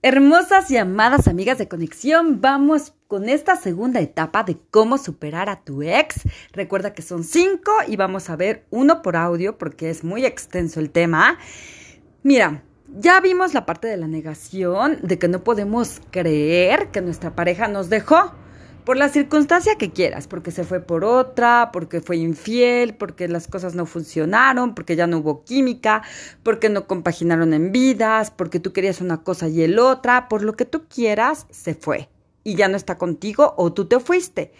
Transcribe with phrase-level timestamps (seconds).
[0.00, 5.64] Hermosas y amadas amigas de conexión, vamos con esta segunda etapa de cómo superar a
[5.64, 6.20] tu ex.
[6.52, 10.78] Recuerda que son cinco y vamos a ver uno por audio porque es muy extenso
[10.78, 11.36] el tema.
[12.22, 12.62] Mira,
[12.96, 17.66] ya vimos la parte de la negación, de que no podemos creer que nuestra pareja
[17.66, 18.32] nos dejó
[18.88, 23.46] por la circunstancia que quieras, porque se fue por otra, porque fue infiel, porque las
[23.46, 26.02] cosas no funcionaron, porque ya no hubo química,
[26.42, 30.54] porque no compaginaron en vidas, porque tú querías una cosa y el otra, por lo
[30.54, 32.08] que tú quieras, se fue
[32.44, 34.52] y ya no está contigo o tú te fuiste.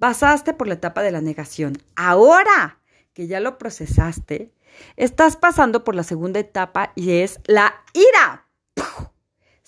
[0.00, 1.78] Pasaste por la etapa de la negación.
[1.94, 2.80] Ahora
[3.12, 4.52] que ya lo procesaste,
[4.96, 8.48] estás pasando por la segunda etapa y es la ira.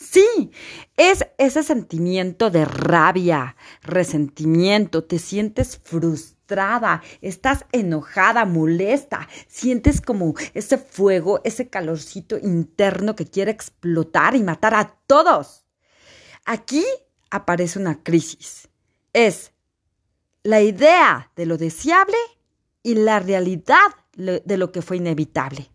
[0.00, 0.52] Sí,
[0.96, 10.78] es ese sentimiento de rabia, resentimiento, te sientes frustrada, estás enojada, molesta, sientes como ese
[10.78, 15.64] fuego, ese calorcito interno que quiere explotar y matar a todos.
[16.44, 16.84] Aquí
[17.32, 18.68] aparece una crisis.
[19.12, 19.52] Es
[20.44, 22.18] la idea de lo deseable
[22.84, 25.72] y la realidad de lo que fue inevitable.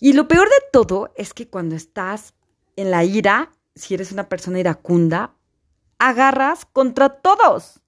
[0.00, 2.34] Y lo peor de todo es que cuando estás
[2.80, 5.34] en la ira, si eres una persona iracunda,
[5.98, 7.80] agarras contra todos.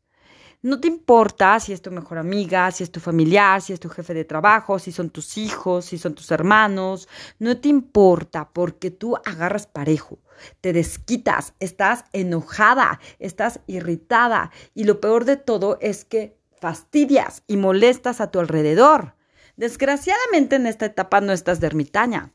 [0.60, 3.88] No te importa si es tu mejor amiga, si es tu familiar, si es tu
[3.88, 7.08] jefe de trabajo, si son tus hijos, si son tus hermanos.
[7.40, 10.20] No te importa porque tú agarras parejo,
[10.60, 17.56] te desquitas, estás enojada, estás irritada y lo peor de todo es que fastidias y
[17.56, 19.16] molestas a tu alrededor.
[19.56, 22.32] Desgraciadamente en esta etapa no estás de ermitaña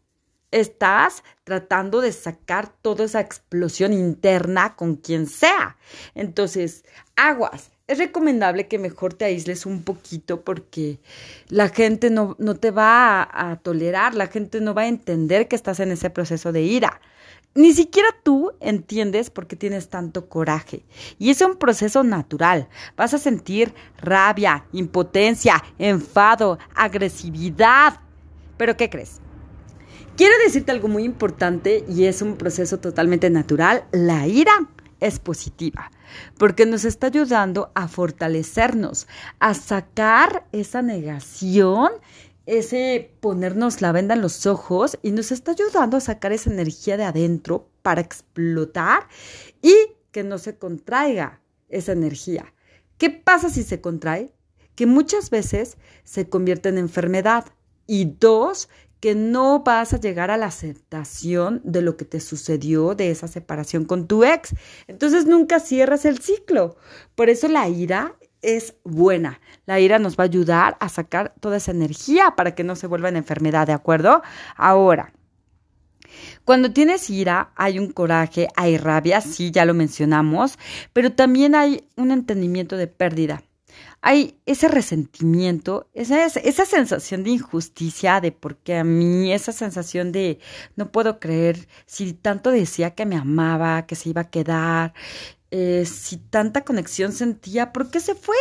[0.52, 5.78] estás tratando de sacar toda esa explosión interna con quien sea.
[6.16, 7.72] Entonces, aguas.
[7.88, 11.00] Es recomendable que mejor te aísles un poquito porque
[11.48, 15.48] la gente no, no te va a, a tolerar, la gente no va a entender
[15.48, 17.00] que estás en ese proceso de ira.
[17.56, 20.84] Ni siquiera tú entiendes por qué tienes tanto coraje.
[21.18, 22.68] Y es un proceso natural.
[22.96, 28.02] Vas a sentir rabia, impotencia, enfado, agresividad.
[28.58, 29.22] Pero ¿qué crees?
[30.18, 33.84] Quiero decirte algo muy importante y es un proceso totalmente natural.
[33.92, 34.68] La ira
[35.00, 35.92] es positiva
[36.40, 39.06] porque nos está ayudando a fortalecernos,
[39.38, 41.92] a sacar esa negación,
[42.48, 46.98] ese ponernos la venda en los ojos y nos está ayudando a sacar esa energía
[46.98, 49.08] de adentro para explotar
[49.62, 49.76] y
[50.12, 52.56] que no se contraiga esa energía.
[52.98, 54.34] ¿Qué pasa si se contrae?
[54.74, 57.46] Que muchas veces se convierte en enfermedad
[57.88, 58.68] y dos,
[59.00, 63.28] que no vas a llegar a la aceptación de lo que te sucedió de esa
[63.28, 64.56] separación con tu ex.
[64.88, 66.78] Entonces nunca cierras el ciclo.
[67.16, 69.40] Por eso la ira es buena.
[69.66, 72.88] La ira nos va a ayudar a sacar toda esa energía para que no se
[72.88, 74.22] vuelva en enfermedad, ¿de acuerdo?
[74.56, 75.14] Ahora,
[76.46, 80.58] cuando tienes ira, hay un coraje, hay rabia, sí, ya lo mencionamos,
[80.94, 83.44] pero también hay un entendimiento de pérdida
[84.02, 90.40] hay ese resentimiento, esa, esa sensación de injusticia, de porque a mí, esa sensación de
[90.76, 94.94] no puedo creer si tanto decía que me amaba, que se iba a quedar,
[95.52, 98.36] eh, si tanta conexión sentía, ¿por qué se fue?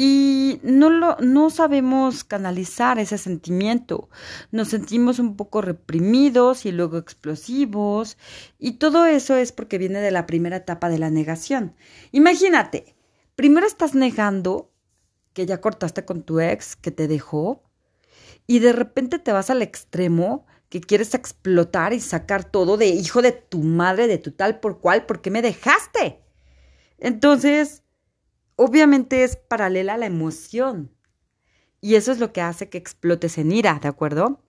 [0.00, 4.08] Y no, lo, no sabemos canalizar ese sentimiento.
[4.52, 8.16] Nos sentimos un poco reprimidos y luego explosivos.
[8.60, 11.74] Y todo eso es porque viene de la primera etapa de la negación.
[12.12, 12.94] Imagínate,
[13.38, 14.74] primero estás negando
[15.32, 17.62] que ya cortaste con tu ex, que te dejó,
[18.48, 23.22] y de repente te vas al extremo que quieres explotar y sacar todo de hijo
[23.22, 26.20] de tu madre, de tu tal por cual, ¿por qué me dejaste?
[26.98, 27.84] Entonces,
[28.56, 30.92] obviamente es paralela a la emoción.
[31.80, 34.42] Y eso es lo que hace que explotes en ira, ¿de acuerdo?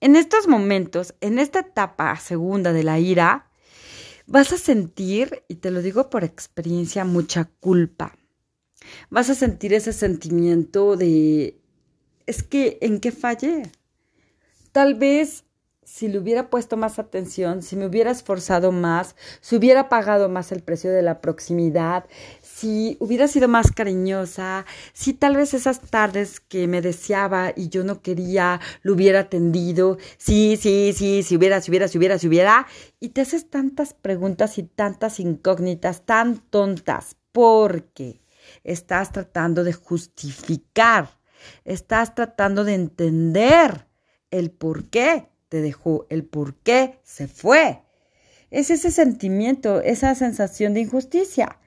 [0.00, 3.49] En estos momentos, en esta etapa segunda de la ira,
[4.30, 8.16] vas a sentir, y te lo digo por experiencia, mucha culpa.
[9.10, 11.60] Vas a sentir ese sentimiento de,
[12.26, 13.64] es que, ¿en qué fallé?
[14.72, 15.44] Tal vez
[15.82, 20.52] si le hubiera puesto más atención, si me hubiera esforzado más, si hubiera pagado más
[20.52, 22.04] el precio de la proximidad,
[22.60, 27.84] si hubiera sido más cariñosa, si tal vez esas tardes que me deseaba y yo
[27.84, 32.28] no quería, lo hubiera atendido, sí, sí, sí, si hubiera, si hubiera, si hubiera, si
[32.28, 32.66] hubiera,
[33.00, 38.20] y te haces tantas preguntas y tantas incógnitas tan tontas, porque
[38.62, 41.08] estás tratando de justificar,
[41.64, 43.86] estás tratando de entender
[44.30, 47.80] el por qué te dejó, el por qué se fue.
[48.50, 51.59] Es ese sentimiento, esa sensación de injusticia.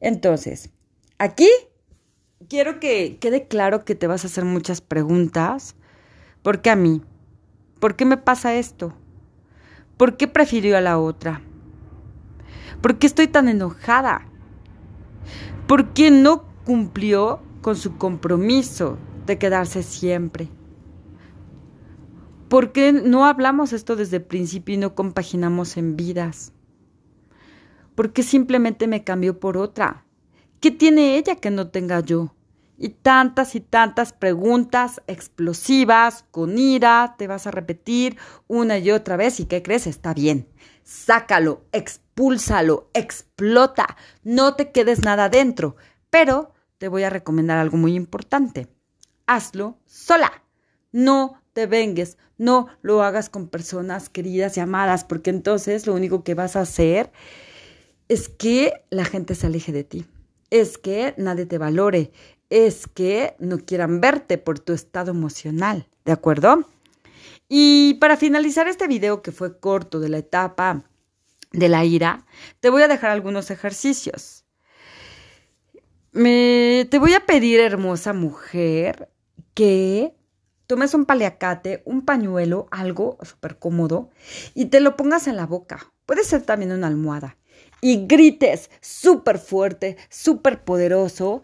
[0.00, 0.70] Entonces,
[1.18, 1.48] aquí
[2.48, 5.74] quiero que quede claro que te vas a hacer muchas preguntas.
[6.42, 7.02] ¿Por qué a mí?
[7.80, 8.94] ¿Por qué me pasa esto?
[9.96, 11.42] ¿Por qué prefirió a la otra?
[12.80, 14.26] ¿Por qué estoy tan enojada?
[15.66, 20.48] ¿Por qué no cumplió con su compromiso de quedarse siempre?
[22.48, 26.52] ¿Por qué no hablamos esto desde el principio y no compaginamos en vidas?
[27.96, 30.04] ¿Por qué simplemente me cambió por otra?
[30.60, 32.34] ¿Qué tiene ella que no tenga yo?
[32.76, 39.16] Y tantas y tantas preguntas explosivas, con ira, te vas a repetir una y otra
[39.16, 39.40] vez.
[39.40, 39.86] ¿Y qué crees?
[39.86, 40.46] Está bien.
[40.84, 43.96] Sácalo, expúlsalo, explota.
[44.22, 45.76] No te quedes nada dentro.
[46.10, 48.68] Pero te voy a recomendar algo muy importante.
[49.26, 50.42] Hazlo sola.
[50.92, 56.24] No te vengues, no lo hagas con personas queridas y amadas, porque entonces lo único
[56.24, 57.10] que vas a hacer
[58.08, 60.06] es que la gente se aleje de ti,
[60.50, 62.12] es que nadie te valore,
[62.50, 66.68] es que no quieran verte por tu estado emocional, ¿de acuerdo?
[67.48, 70.84] Y para finalizar este video que fue corto de la etapa
[71.52, 72.26] de la ira,
[72.60, 74.44] te voy a dejar algunos ejercicios.
[76.12, 79.10] Me, te voy a pedir, hermosa mujer,
[79.54, 80.14] que
[80.66, 84.10] tomes un paliacate, un pañuelo, algo súper cómodo,
[84.54, 85.92] y te lo pongas en la boca.
[86.04, 87.36] Puede ser también una almohada.
[87.80, 91.42] Y grites súper fuerte, súper poderoso,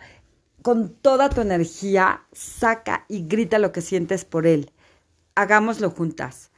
[0.62, 4.72] con toda tu energía, saca y grita lo que sientes por él.
[5.34, 6.50] Hagámoslo juntas.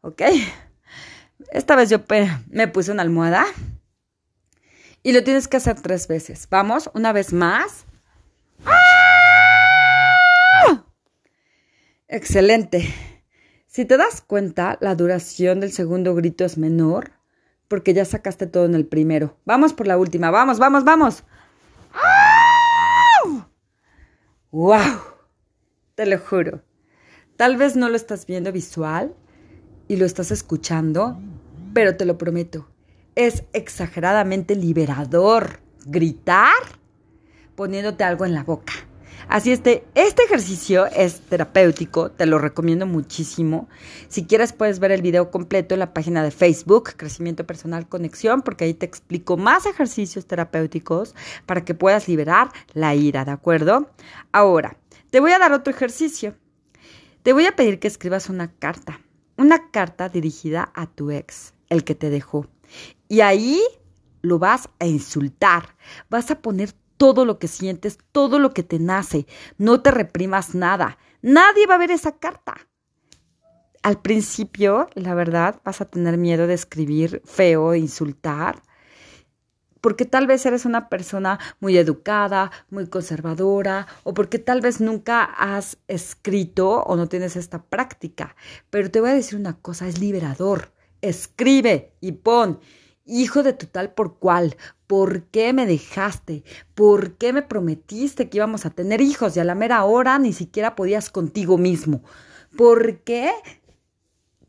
[0.00, 0.22] ¿Ok?
[1.52, 1.98] Esta vez yo
[2.48, 3.46] me puse una almohada
[5.02, 6.48] y lo tienes que hacer tres veces.
[6.50, 7.84] Vamos, una vez más.
[12.08, 12.92] Excelente.
[13.72, 17.12] Si te das cuenta, la duración del segundo grito es menor
[17.68, 19.38] porque ya sacaste todo en el primero.
[19.46, 20.30] Vamos por la última.
[20.30, 21.24] Vamos, vamos, vamos.
[24.50, 24.76] ¡Wow!
[25.94, 26.60] Te lo juro.
[27.36, 29.14] Tal vez no lo estás viendo visual
[29.88, 31.18] y lo estás escuchando,
[31.72, 32.68] pero te lo prometo.
[33.14, 36.52] Es exageradamente liberador gritar
[37.56, 38.74] poniéndote algo en la boca.
[39.28, 43.68] Así este, este ejercicio es terapéutico, te lo recomiendo muchísimo.
[44.08, 48.42] Si quieres puedes ver el video completo en la página de Facebook, Crecimiento Personal Conexión,
[48.42, 51.14] porque ahí te explico más ejercicios terapéuticos
[51.46, 53.90] para que puedas liberar la ira, ¿de acuerdo?
[54.32, 54.76] Ahora,
[55.10, 56.34] te voy a dar otro ejercicio.
[57.22, 59.00] Te voy a pedir que escribas una carta,
[59.36, 62.48] una carta dirigida a tu ex, el que te dejó.
[63.08, 63.60] Y ahí
[64.22, 65.76] lo vas a insultar,
[66.08, 69.26] vas a poner todo lo que sientes, todo lo que te nace.
[69.58, 70.98] No te reprimas nada.
[71.20, 72.68] Nadie va a ver esa carta.
[73.82, 78.62] Al principio, la verdad, vas a tener miedo de escribir feo, insultar,
[79.80, 85.24] porque tal vez eres una persona muy educada, muy conservadora, o porque tal vez nunca
[85.24, 88.36] has escrito o no tienes esta práctica.
[88.70, 90.70] Pero te voy a decir una cosa, es liberador.
[91.00, 92.60] Escribe y pon
[93.04, 94.56] hijo de tu tal por cual,
[94.86, 96.44] ¿por qué me dejaste?
[96.74, 100.32] ¿Por qué me prometiste que íbamos a tener hijos y a la mera hora ni
[100.32, 102.02] siquiera podías contigo mismo?
[102.56, 103.32] ¿Por qué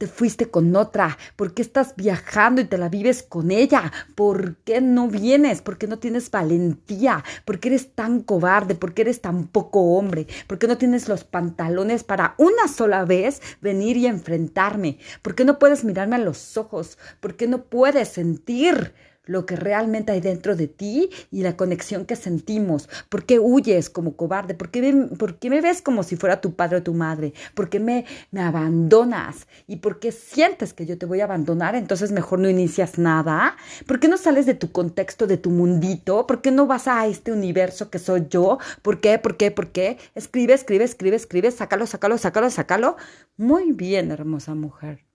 [0.04, 1.18] te fuiste con otra?
[1.38, 3.90] ¿Por qué estás viajando y te la vives con ella?
[4.16, 5.62] ¿Por qué no vienes?
[5.62, 7.24] ¿Por qué no tienes valentía?
[7.46, 8.76] ¿Por qué eres tan cobarde?
[8.76, 10.28] ¿Por qué eres tan poco hombre?
[10.46, 14.98] ¿Por qué no tienes los pantalones para una sola vez venir y enfrentarme?
[15.22, 16.98] ¿Por qué no puedes mirarme a los ojos?
[17.22, 18.94] ¿Por qué no puedes sentir?
[19.25, 22.89] Lo que realmente hay dentro de ti y la conexión que sentimos.
[23.10, 24.53] ¿Por qué huyes como cobarde?
[24.53, 27.34] ¿Por qué, me ves como si fuera tu padre o tu madre?
[27.53, 29.48] ¿Por qué me, me abandonas?
[29.68, 31.75] ¿Y por qué sientes que yo te voy a abandonar?
[31.75, 33.56] Entonces mejor no inicias nada.
[33.88, 36.27] ¿Por qué no sales de tu contexto, de tu mundito?
[36.27, 38.58] ¿Por qué no vas a este universo que soy yo?
[38.82, 39.20] ¿Por qué?
[39.20, 39.51] ¿Por qué?
[39.51, 39.98] ¿Por qué?
[40.15, 42.98] Escribe, escribe, escribe, escribe, sácalo, sácalo, sácalo, sácalo.
[43.38, 45.06] Muy bien, hermosa mujer.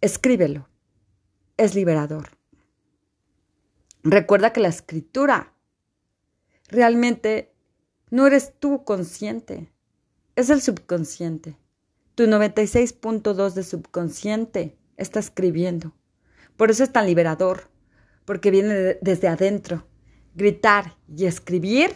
[0.00, 0.68] Escríbelo.
[1.56, 2.36] Es liberador.
[4.08, 5.52] Recuerda que la escritura
[6.68, 7.52] realmente
[8.10, 9.72] no eres tú consciente,
[10.36, 11.58] es el subconsciente.
[12.14, 15.92] Tu 96.2 de subconsciente está escribiendo.
[16.56, 17.68] Por eso es tan liberador,
[18.24, 19.88] porque viene desde adentro.
[20.36, 21.90] Gritar y escribir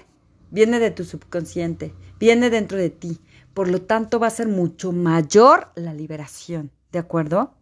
[0.50, 3.20] viene de tu subconsciente, viene dentro de ti.
[3.54, 6.72] Por lo tanto, va a ser mucho mayor la liberación.
[6.90, 7.54] ¿De acuerdo?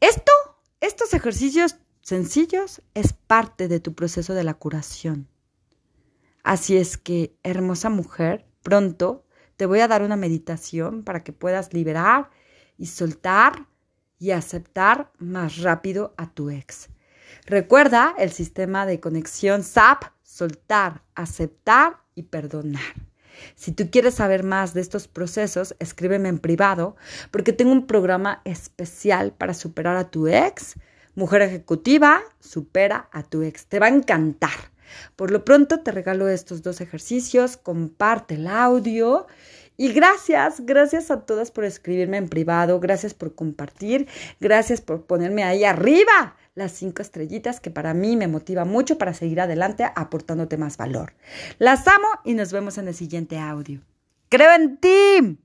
[0.00, 0.32] Esto,
[0.80, 5.26] estos ejercicios sencillos es parte de tu proceso de la curación.
[6.42, 9.24] Así es que, hermosa mujer, pronto
[9.56, 12.30] te voy a dar una meditación para que puedas liberar
[12.76, 13.66] y soltar
[14.18, 16.90] y aceptar más rápido a tu ex.
[17.46, 22.82] Recuerda el sistema de conexión SAP, soltar, aceptar y perdonar.
[23.54, 26.96] Si tú quieres saber más de estos procesos, escríbeme en privado
[27.30, 30.74] porque tengo un programa especial para superar a tu ex.
[31.14, 33.66] Mujer ejecutiva, supera a tu ex.
[33.66, 34.72] Te va a encantar.
[35.16, 39.26] Por lo pronto te regalo estos dos ejercicios, comparte el audio
[39.76, 44.06] y gracias, gracias a todas por escribirme en privado, gracias por compartir,
[44.40, 49.14] gracias por ponerme ahí arriba las cinco estrellitas que para mí me motiva mucho para
[49.14, 51.14] seguir adelante aportándote más valor.
[51.58, 53.80] Las amo y nos vemos en el siguiente audio.
[54.28, 55.43] Creo en ti.